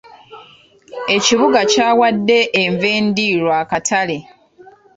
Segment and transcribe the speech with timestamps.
[1.15, 4.17] Ekibuga kyawadde enva endiirwa akatale.